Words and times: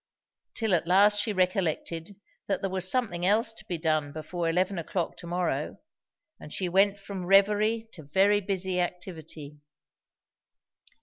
Till 0.55 0.73
at 0.73 0.87
last 0.87 1.21
she 1.21 1.31
recollected 1.31 2.19
that 2.47 2.61
there 2.61 2.71
was 2.71 2.89
something 2.89 3.23
else 3.23 3.53
to 3.53 3.63
be' 3.65 3.77
done 3.77 4.11
before 4.11 4.49
eleven 4.49 4.79
o'clock 4.79 5.15
to 5.17 5.27
morrow; 5.27 5.77
and 6.39 6.51
she 6.51 6.67
went 6.67 6.97
from 6.97 7.27
reverie 7.27 7.87
to 7.91 8.01
very 8.01 8.41
busy 8.41 8.79
activity. 8.81 9.59